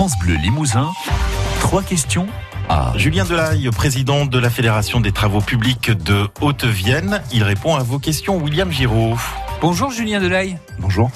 France 0.00 0.18
Bleu 0.18 0.36
Limousin, 0.36 0.92
trois 1.60 1.82
questions 1.82 2.26
à 2.70 2.94
Julien 2.96 3.26
Delaille, 3.26 3.68
président 3.70 4.24
de 4.24 4.38
la 4.38 4.48
Fédération 4.48 4.98
des 4.98 5.12
travaux 5.12 5.42
publics 5.42 5.90
de 5.90 6.26
Haute-Vienne. 6.40 7.20
Il 7.34 7.42
répond 7.42 7.74
à 7.74 7.82
vos 7.82 7.98
questions, 7.98 8.42
William 8.42 8.70
Giraud. 8.72 9.18
Bonjour 9.60 9.90
Julien 9.90 10.18
Delaille. 10.18 10.56
Bonjour. 10.78 11.10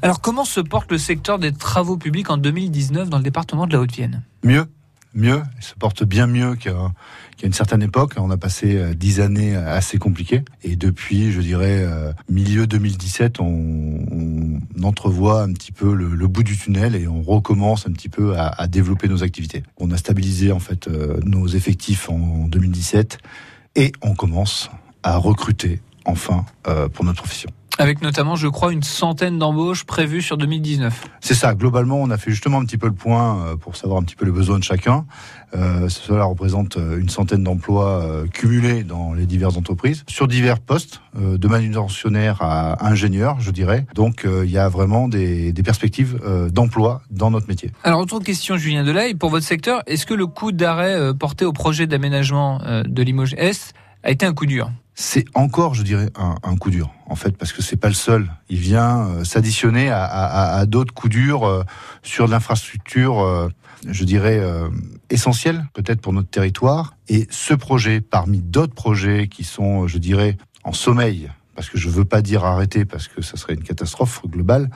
Alors 0.00 0.20
comment 0.20 0.44
se 0.44 0.60
porte 0.60 0.92
le 0.92 0.98
secteur 0.98 1.40
des 1.40 1.52
travaux 1.52 1.96
publics 1.96 2.30
en 2.30 2.36
2019 2.36 3.10
dans 3.10 3.16
le 3.16 3.24
département 3.24 3.66
de 3.66 3.72
la 3.72 3.80
Haute-Vienne? 3.80 4.22
Mieux, 4.44 4.66
mieux. 5.14 5.42
Il 5.58 5.64
se 5.64 5.74
porte 5.74 6.04
bien 6.04 6.26
mieux 6.26 6.54
qu'à 6.56 6.72
une 7.42 7.52
certaine 7.52 7.82
époque. 7.82 8.14
On 8.16 8.30
a 8.30 8.36
passé 8.36 8.76
euh, 8.76 8.94
dix 8.94 9.20
années 9.20 9.56
assez 9.56 9.98
compliquées. 9.98 10.42
Et 10.62 10.76
depuis, 10.76 11.32
je 11.32 11.40
dirais, 11.40 11.82
euh, 11.84 12.12
milieu 12.28 12.66
2017, 12.66 13.40
on, 13.40 14.60
entrevoit 14.82 15.42
un 15.42 15.52
petit 15.52 15.72
peu 15.72 15.92
le, 15.94 16.26
bout 16.26 16.42
du 16.42 16.56
tunnel 16.56 16.96
et 16.96 17.06
on 17.06 17.20
recommence 17.20 17.86
un 17.86 17.92
petit 17.92 18.08
peu 18.08 18.34
à, 18.38 18.66
développer 18.66 19.08
nos 19.08 19.22
activités. 19.22 19.62
On 19.76 19.90
a 19.90 19.98
stabilisé 19.98 20.52
en 20.52 20.58
fait 20.58 20.88
euh, 20.88 21.20
nos 21.22 21.46
effectifs 21.46 22.08
en 22.08 22.48
2017 22.48 23.18
et 23.76 23.92
on 24.00 24.14
commence 24.14 24.70
à 25.02 25.18
recruter 25.18 25.80
enfin 26.06 26.46
pour 26.94 27.04
notre 27.04 27.18
profession. 27.18 27.50
Avec 27.80 28.02
notamment, 28.02 28.36
je 28.36 28.46
crois, 28.46 28.74
une 28.74 28.82
centaine 28.82 29.38
d'embauches 29.38 29.84
prévues 29.84 30.20
sur 30.20 30.36
2019. 30.36 31.02
C'est 31.20 31.32
ça. 31.32 31.54
Globalement, 31.54 31.96
on 32.02 32.10
a 32.10 32.18
fait 32.18 32.30
justement 32.30 32.58
un 32.58 32.64
petit 32.66 32.76
peu 32.76 32.88
le 32.88 32.92
point 32.92 33.38
euh, 33.38 33.56
pour 33.56 33.74
savoir 33.74 33.98
un 33.98 34.02
petit 34.02 34.16
peu 34.16 34.26
les 34.26 34.30
besoins 34.30 34.58
de 34.58 34.64
chacun. 34.64 35.06
Euh, 35.56 35.88
cela 35.88 36.24
représente 36.24 36.76
euh, 36.76 37.00
une 37.00 37.08
centaine 37.08 37.42
d'emplois 37.42 38.04
cumulés 38.34 38.84
dans 38.84 39.14
les 39.14 39.24
diverses 39.24 39.56
entreprises, 39.56 40.04
sur 40.08 40.28
divers 40.28 40.60
postes, 40.60 41.00
de 41.16 41.48
manutentionnaire 41.48 42.42
à 42.42 42.86
ingénieur, 42.86 43.40
je 43.40 43.50
dirais. 43.50 43.86
Donc, 43.94 44.26
il 44.26 44.50
y 44.50 44.58
a 44.58 44.68
vraiment 44.68 45.08
des, 45.08 45.54
perspectives 45.64 46.20
d'emploi 46.52 47.00
dans 47.10 47.30
notre 47.30 47.48
métier. 47.48 47.70
Alors, 47.82 48.00
autre 48.00 48.20
question, 48.20 48.58
Julien 48.58 48.84
Delay, 48.84 49.14
pour 49.14 49.30
votre 49.30 49.46
secteur, 49.46 49.82
est-ce 49.86 50.04
que 50.04 50.14
le 50.14 50.26
coup 50.26 50.52
d'arrêt 50.52 51.14
porté 51.14 51.46
au 51.46 51.52
projet 51.52 51.86
d'aménagement 51.86 52.60
de 52.84 53.02
Limoges 53.02 53.34
Est 53.38 53.72
a 54.02 54.10
été 54.10 54.26
un 54.26 54.34
coup 54.34 54.46
dur? 54.46 54.70
C'est 55.00 55.24
encore, 55.34 55.72
je 55.72 55.82
dirais, 55.82 56.10
un, 56.14 56.56
coup 56.56 56.68
dur, 56.68 56.92
en 57.06 57.14
fait, 57.14 57.34
parce 57.34 57.54
que 57.54 57.62
c'est 57.62 57.78
pas 57.78 57.88
le 57.88 57.94
seul. 57.94 58.30
Il 58.50 58.58
vient 58.58 59.06
euh, 59.06 59.24
s'additionner 59.24 59.88
à, 59.90 60.62
d'autres 60.66 60.92
coups 60.92 61.10
durs 61.10 61.44
euh, 61.44 61.64
sur 62.02 62.28
l'infrastructure, 62.28 63.20
euh, 63.20 63.48
je 63.88 64.04
dirais, 64.04 64.42
essentielle, 65.08 65.64
peut-être 65.72 66.02
pour 66.02 66.12
notre 66.12 66.28
territoire. 66.28 66.96
Et 67.08 67.26
ce 67.30 67.54
projet, 67.54 68.02
parmi 68.02 68.40
d'autres 68.40 68.74
projets 68.74 69.26
qui 69.28 69.42
sont, 69.42 69.88
je 69.88 69.96
dirais, 69.96 70.36
en 70.64 70.74
sommeil, 70.74 71.30
parce 71.54 71.70
que 71.70 71.78
je 71.78 71.88
veux 71.88 72.04
pas 72.04 72.20
dire 72.20 72.44
arrêter, 72.44 72.84
parce 72.84 73.08
que 73.08 73.22
ça 73.22 73.38
serait 73.38 73.54
une 73.54 73.62
catastrophe 73.62 74.20
globale, 74.26 74.68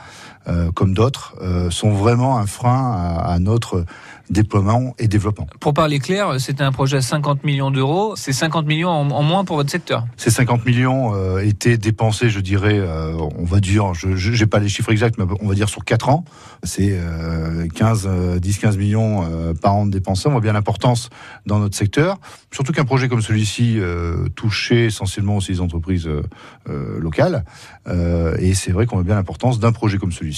comme 0.74 0.94
d'autres, 0.94 1.34
sont 1.70 1.90
vraiment 1.90 2.38
un 2.38 2.46
frein 2.46 3.18
à 3.18 3.38
notre 3.38 3.84
déploiement 4.30 4.94
et 4.98 5.06
développement. 5.06 5.46
Pour 5.60 5.74
parler 5.74 5.98
clair, 5.98 6.40
c'était 6.40 6.62
un 6.62 6.72
projet 6.72 6.98
à 6.98 7.02
50 7.02 7.44
millions 7.44 7.70
d'euros. 7.70 8.14
C'est 8.16 8.32
50 8.32 8.66
millions 8.66 8.88
en, 8.88 9.22
moins 9.22 9.44
pour 9.44 9.56
votre 9.56 9.70
secteur. 9.70 10.06
Ces 10.16 10.30
50 10.30 10.64
millions 10.64 11.14
euh, 11.14 11.40
étaient 11.40 11.76
dépensés, 11.76 12.30
je 12.30 12.40
dirais, 12.40 12.78
euh, 12.78 13.16
on 13.36 13.44
va 13.44 13.60
dire, 13.60 13.92
je 13.94 14.30
n'ai 14.30 14.46
pas 14.46 14.58
les 14.58 14.68
chiffres 14.68 14.90
exacts, 14.90 15.18
mais 15.18 15.24
on 15.40 15.48
va 15.48 15.54
dire 15.54 15.68
sur 15.68 15.84
4 15.84 16.08
ans. 16.08 16.24
C'est 16.62 16.98
15, 17.74 18.08
10, 18.40 18.58
15 18.58 18.76
millions 18.78 19.24
euh, 19.24 19.52
par 19.52 19.74
an 19.74 19.86
de 19.86 19.90
dépensés. 19.90 20.28
On 20.28 20.32
voit 20.32 20.40
bien 20.40 20.54
l'importance 20.54 21.10
dans 21.44 21.58
notre 21.58 21.76
secteur. 21.76 22.18
Surtout 22.50 22.72
qu'un 22.72 22.84
projet 22.84 23.08
comme 23.08 23.22
celui-ci 23.22 23.78
touchait 24.34 24.86
essentiellement 24.86 25.36
aussi 25.36 25.52
les 25.52 25.60
entreprises 25.60 26.08
locales. 26.66 27.44
et 28.38 28.54
c'est 28.54 28.72
vrai 28.72 28.86
qu'on 28.86 28.96
voit 28.96 29.04
bien 29.04 29.16
l'importance 29.16 29.58
d'un 29.58 29.72
projet 29.72 29.98
comme 29.98 30.12
celui-ci 30.12 30.33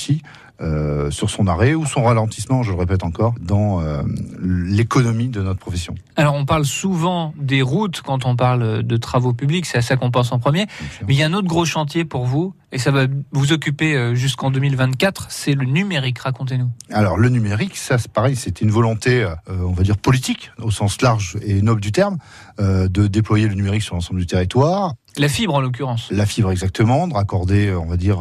sur 1.10 1.30
son 1.30 1.46
arrêt 1.46 1.74
ou 1.74 1.84
son 1.84 2.04
ralentissement, 2.04 2.62
je 2.62 2.72
le 2.72 2.78
répète 2.78 3.04
encore, 3.04 3.34
dans 3.40 3.80
euh, 3.80 4.02
l'économie 4.40 5.28
de 5.28 5.42
notre 5.42 5.58
profession. 5.58 5.94
Alors 6.16 6.34
on 6.34 6.44
parle 6.44 6.64
souvent 6.64 7.34
des 7.38 7.62
routes 7.62 8.00
quand 8.02 8.24
on 8.24 8.36
parle 8.36 8.82
de 8.82 8.96
travaux 8.96 9.32
publics, 9.32 9.66
c'est 9.66 9.78
à 9.78 9.82
ça 9.82 9.96
qu'on 9.96 10.10
pense 10.10 10.32
en 10.32 10.38
premier. 10.38 10.66
Mais 11.06 11.14
il 11.14 11.16
y 11.16 11.22
a 11.22 11.26
un 11.26 11.34
autre 11.34 11.48
gros 11.48 11.64
chantier 11.64 12.04
pour 12.04 12.24
vous, 12.24 12.54
et 12.72 12.78
ça 12.78 12.90
va 12.90 13.06
vous 13.32 13.52
occuper 13.52 13.94
euh, 13.94 14.14
jusqu'en 14.14 14.50
2024, 14.50 15.26
c'est 15.30 15.52
le 15.52 15.66
numérique. 15.66 16.18
Racontez-nous. 16.18 16.70
Alors 16.90 17.16
le 17.16 17.28
numérique, 17.28 17.76
ça 17.76 17.98
c'est 17.98 18.10
pareil, 18.10 18.36
c'est 18.36 18.60
une 18.60 18.70
volonté, 18.70 19.22
euh, 19.22 19.34
on 19.48 19.72
va 19.72 19.82
dire 19.82 19.98
politique, 19.98 20.50
au 20.58 20.70
sens 20.70 21.02
large 21.02 21.36
et 21.42 21.60
noble 21.62 21.80
du 21.80 21.92
terme, 21.92 22.18
de 22.58 23.06
déployer 23.06 23.48
le 23.48 23.54
numérique 23.54 23.82
sur 23.82 23.94
l'ensemble 23.94 24.20
du 24.20 24.26
territoire. 24.26 24.94
La 25.18 25.28
fibre 25.28 25.54
en 25.54 25.60
l'occurrence. 25.60 26.08
La 26.10 26.24
fibre 26.24 26.50
exactement, 26.50 27.06
de 27.08 27.14
raccorder, 27.14 27.74
on 27.74 27.86
va 27.86 27.96
dire 27.96 28.20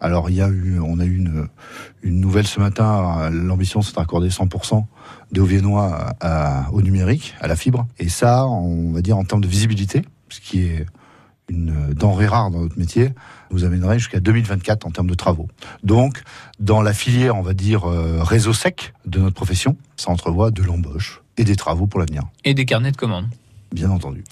alors 0.00 0.28
on 0.30 1.00
a 1.00 1.04
eu 1.04 1.16
une, 1.16 2.20
nouvelle 2.20 2.46
ce 2.46 2.60
matin. 2.60 3.30
L'ambition, 3.30 3.82
c'est 3.82 3.92
de 3.92 3.98
raccorder 3.98 4.28
100% 4.28 4.84
des 5.32 5.40
Hauts-Viennois 5.40 6.14
au 6.72 6.82
numérique, 6.82 7.34
à 7.40 7.48
la 7.48 7.56
fibre. 7.56 7.86
Et 7.98 8.08
ça, 8.08 8.46
on 8.46 8.92
va 8.92 9.02
dire 9.02 9.18
en 9.18 9.24
termes 9.24 9.40
de 9.40 9.48
visibilité, 9.48 10.02
ce 10.28 10.40
qui 10.40 10.62
est 10.62 10.86
une 11.48 11.94
denrée 11.94 12.26
rare 12.26 12.50
dans 12.50 12.60
notre 12.60 12.78
métier, 12.78 13.10
nous 13.50 13.64
amènerait 13.64 13.98
jusqu'à 13.98 14.20
2024 14.20 14.86
en 14.86 14.90
termes 14.90 15.08
de 15.08 15.14
travaux. 15.14 15.48
Donc, 15.82 16.22
dans 16.60 16.82
la 16.82 16.92
filière, 16.92 17.36
on 17.36 17.42
va 17.42 17.54
dire 17.54 17.88
euh, 17.88 18.22
réseau 18.22 18.52
sec 18.52 18.92
de 19.06 19.18
notre 19.18 19.34
profession, 19.34 19.76
ça 19.96 20.10
entrevoit 20.10 20.50
de 20.50 20.62
l'embauche 20.62 21.22
et 21.36 21.44
des 21.44 21.56
travaux 21.56 21.86
pour 21.86 22.00
l'avenir. 22.00 22.24
Et 22.44 22.54
des 22.54 22.66
carnets 22.66 22.92
de 22.92 22.96
commandes 22.96 23.28
bien 23.72 23.90
entendu. 23.90 24.24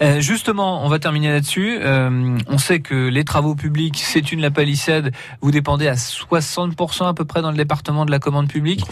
Euh, 0.00 0.20
justement, 0.20 0.84
on 0.84 0.88
va 0.88 0.98
terminer 0.98 1.30
là-dessus. 1.30 1.78
Euh, 1.80 2.38
on 2.46 2.58
sait 2.58 2.80
que 2.80 3.08
les 3.08 3.24
travaux 3.24 3.54
publics, 3.54 4.00
c'est 4.02 4.32
une 4.32 4.40
la 4.40 4.50
palissade. 4.50 5.12
Vous 5.40 5.50
dépendez 5.50 5.88
à 5.88 5.94
60% 5.94 7.08
à 7.08 7.14
peu 7.14 7.24
près 7.24 7.42
dans 7.42 7.50
le 7.50 7.56
département 7.56 8.06
de 8.06 8.10
la 8.10 8.18
commande 8.18 8.48
publique. 8.48 8.84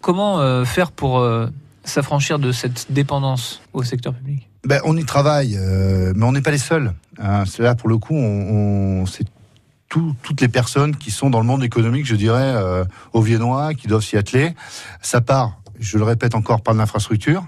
Comment 0.00 0.40
euh, 0.40 0.64
faire 0.64 0.92
pour 0.92 1.26
s'affranchir 1.84 2.38
de 2.38 2.52
cette 2.52 2.92
dépendance 2.92 3.60
au 3.72 3.82
secteur 3.82 4.14
public? 4.14 4.48
Ben, 4.64 4.80
On 4.84 4.96
y 4.96 5.04
travaille, 5.04 5.58
mais 6.14 6.24
on 6.24 6.32
n'est 6.32 6.42
pas 6.42 6.52
les 6.52 6.58
seuls. 6.58 6.94
Hein. 7.20 7.44
Là, 7.58 7.74
pour 7.74 7.88
le 7.88 7.98
coup, 7.98 8.14
on, 8.14 9.04
c'est 9.06 9.26
toutes 9.88 10.40
les 10.40 10.48
personnes 10.48 10.96
qui 10.96 11.10
sont 11.10 11.28
dans 11.28 11.40
le 11.40 11.44
monde 11.44 11.62
économique, 11.62 12.06
je 12.06 12.14
dirais, 12.14 12.54
aux 13.12 13.20
Viennois, 13.20 13.74
qui 13.74 13.88
doivent 13.88 14.04
s'y 14.04 14.16
atteler. 14.16 14.54
Ça 15.02 15.20
part 15.20 15.61
je 15.78 15.98
le 15.98 16.04
répète 16.04 16.34
encore, 16.34 16.62
par 16.62 16.74
l'infrastructure. 16.74 17.44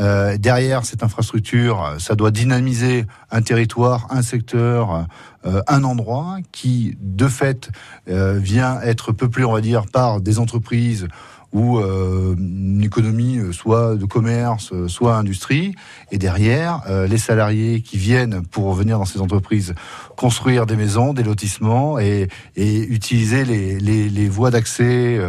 Euh, 0.00 0.36
derrière 0.36 0.84
cette 0.84 1.02
infrastructure, 1.02 1.94
ça 1.98 2.14
doit 2.14 2.30
dynamiser 2.30 3.06
un 3.30 3.42
territoire, 3.42 4.06
un 4.10 4.22
secteur, 4.22 5.06
euh, 5.46 5.62
un 5.68 5.84
endroit 5.84 6.38
qui, 6.50 6.96
de 7.00 7.28
fait, 7.28 7.70
euh, 8.08 8.38
vient 8.38 8.80
être 8.82 9.12
peuplé, 9.12 9.44
on 9.44 9.52
va 9.52 9.60
dire, 9.60 9.86
par 9.86 10.20
des 10.20 10.38
entreprises 10.38 11.06
ou 11.52 11.78
euh, 11.78 12.34
une 12.36 12.82
économie 12.84 13.38
euh, 13.38 13.52
soit 13.52 13.96
de 13.96 14.04
commerce, 14.04 14.70
euh, 14.72 14.86
soit 14.86 15.16
industrie, 15.16 15.74
et 16.12 16.18
derrière 16.18 16.82
les 17.08 17.18
salariés 17.18 17.82
qui 17.82 17.98
viennent 17.98 18.42
pour 18.42 18.72
venir 18.72 18.98
dans 18.98 19.04
ces 19.04 19.20
entreprises 19.20 19.74
construire 20.16 20.66
des 20.66 20.76
maisons, 20.76 21.12
des 21.12 21.22
lotissements 21.22 21.98
et, 21.98 22.28
et 22.56 22.80
utiliser 22.80 23.44
les, 23.44 23.78
les, 23.78 24.08
les 24.08 24.28
voies 24.28 24.50
d'accès, 24.50 25.20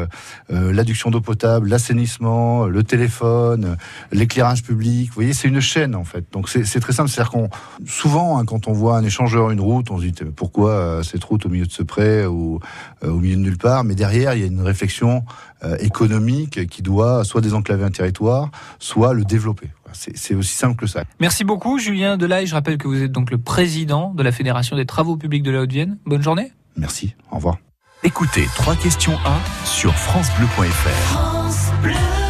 l'adduction 0.50 1.12
d'eau 1.12 1.22
potable, 1.22 1.68
l'assainissement, 1.68 2.66
le 2.66 2.84
téléphone, 2.84 3.78
l'éclairage 4.12 4.64
public. 4.64 5.10
Vous 5.10 5.16
voyez, 5.16 5.34
c'est 5.34 5.48
une 5.48 5.60
chaîne 5.60 5.96
en 5.96 6.06
fait. 6.06 6.26
Donc 6.32 6.50
c'est 6.50 6.80
très 6.80 6.94
simple, 6.94 7.10
c'est-à-dire 7.10 7.32
qu'on 7.32 7.50
souvent 7.86 8.38
hein, 8.38 8.46
quand 8.46 8.68
on 8.68 8.74
voit 8.74 8.98
un 8.98 9.04
échangeur, 9.04 9.52
une 9.52 9.62
route, 9.62 9.92
on 9.92 9.98
se 9.98 10.04
dit 10.04 10.14
pourquoi 10.36 11.02
cette 11.04 11.24
route 11.24 11.46
au 11.46 11.50
milieu 11.50 11.66
de 11.66 11.72
ce 11.72 11.84
pré 11.84 12.26
ou 12.26 12.60
au 13.04 13.16
milieu 13.16 13.36
de 13.36 13.42
nulle 13.42 13.58
part, 13.58 13.84
mais 13.84 13.96
derrière 13.96 14.34
il 14.34 14.42
y 14.42 14.44
a 14.44 14.48
une 14.48 14.62
réflexion 14.62 15.24
économique 15.80 16.00
économique 16.10 16.68
qui 16.68 16.82
doit 16.82 17.24
soit 17.24 17.42
désenclaver 17.42 17.84
un 17.84 17.92
territoire, 17.92 18.50
soit 18.80 19.14
le 19.14 19.24
développer. 19.26 19.70
C'est 19.92 20.36
aussi 20.36 20.56
simple 20.56 20.76
que 20.76 20.88
ça. 20.88 21.04
Merci 21.20 21.44
beaucoup, 21.44 21.80
Julien 21.80 22.16
Delaye. 22.16 22.46
Je 22.46 22.54
rappelle 22.54 22.78
que 22.78 22.88
vous 22.88 23.02
êtes 23.02 23.12
donc 23.12 23.32
le 23.32 23.38
président 23.38 24.14
de 24.14 24.24
la 24.24 24.32
Fédération 24.32 24.76
des 24.76 24.86
travaux 24.86 25.18
publics 25.18 25.44
de 25.44 25.52
la 25.52 25.62
Haute-Vienne. 25.62 25.98
Bonne 26.06 26.22
journée. 26.22 26.52
Merci. 26.78 27.16
Au 27.32 27.38
revoir. 27.38 27.58
Écoutez 28.04 28.46
trois 28.56 28.76
questions 28.76 29.18
1 29.26 29.66
sur 29.66 29.94
FranceBleu.fr. 29.94 30.90
France 30.90 31.72
Bleu. 31.82 32.29